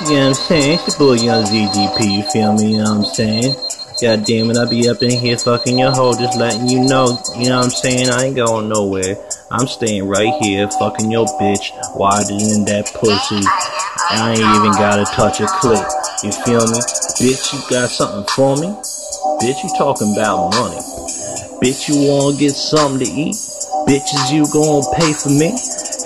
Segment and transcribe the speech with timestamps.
[0.00, 0.78] You know what I'm saying?
[0.80, 2.72] It's your boy Young ZGP, you feel me?
[2.72, 3.52] You know what I'm saying?
[4.00, 7.20] God damn it, I be up in here fucking your hoe, just letting you know.
[7.36, 8.08] You know what I'm saying?
[8.08, 9.20] I ain't going nowhere.
[9.50, 13.44] I'm staying right here, fucking your bitch, wider than that pussy.
[14.08, 15.84] I ain't even gotta touch a clip.
[16.24, 16.80] You feel me?
[17.20, 18.72] Bitch, you got something for me?
[19.44, 20.80] Bitch, you talking about money.
[21.60, 23.36] Bitch, you wanna get something to eat?
[23.84, 25.52] Bitches, you gonna pay for me?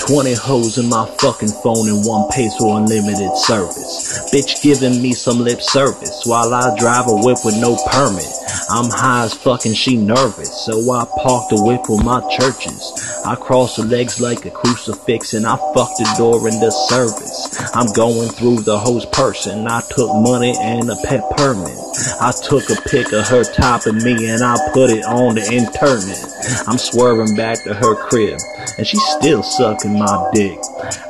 [0.06, 2.28] 20 hoes in my fucking phone and one
[2.58, 4.20] for unlimited service.
[4.30, 8.28] Bitch giving me some lip service while I drive a whip with no permit.
[8.68, 12.92] I'm high as fucking she nervous, so I park the whip with my churches.
[13.24, 17.43] I cross her legs like a crucifix and I fuck the door in the service.
[17.74, 19.66] I'm going through the host person.
[19.66, 21.76] I took money and a pet permit.
[22.20, 26.68] I took a pic of her topping me and I put it on the internet.
[26.68, 28.38] I'm swerving back to her crib
[28.78, 30.56] and she's still sucking my dick.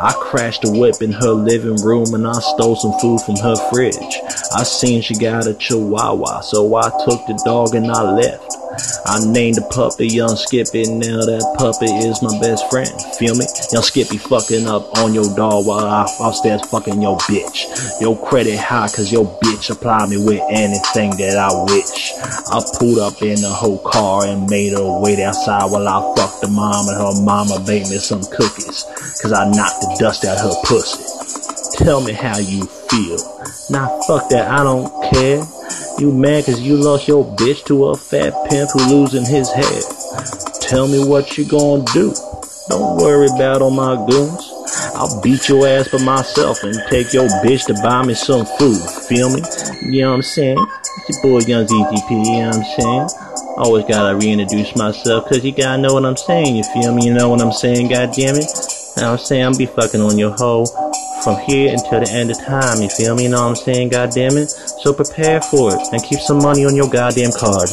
[0.00, 3.56] I crashed a whip in her living room and I stole some food from her
[3.70, 4.20] fridge.
[4.56, 8.63] I seen she got a chihuahua, so I took the dog and I left.
[9.06, 12.90] I named the puppy Young Skippy, now that puppy is my best friend.
[13.18, 13.46] Feel me?
[13.72, 17.68] Young Skippy fucking up on your dog while I upstairs fucking your bitch.
[18.00, 22.14] Your credit high cause your bitch apply me with anything that I wish.
[22.50, 26.40] I pulled up in the whole car and made her wait outside while I fucked
[26.42, 28.84] the mom and her mama baked me some cookies.
[29.22, 31.02] Cause I knocked the dust out her pussy.
[31.78, 33.18] Tell me how you feel.
[33.70, 35.42] Nah, fuck that, I don't care.
[35.96, 39.82] You mad cause you lost your bitch to a fat pimp who losing his head.
[40.60, 42.12] Tell me what you gonna do.
[42.68, 44.52] Don't worry about all my goons.
[44.96, 48.80] I'll beat your ass by myself and take your bitch to buy me some food.
[49.08, 49.40] Feel me?
[49.82, 50.66] You know what I'm saying?
[51.06, 53.08] It's your boy Young ZGP, you know what I'm saying?
[53.56, 57.06] Always gotta reintroduce myself cause you gotta know what I'm saying, you feel me?
[57.06, 58.50] You know what I'm saying, god damn it?
[58.96, 59.44] You know I'm saying?
[59.44, 60.66] I'm be fucking on your hoe
[61.24, 63.26] from here until the end of time, you feel me?
[63.26, 64.50] Know what I'm saying, god damn it?
[64.50, 67.70] So prepare for it and keep some money on your goddamn card.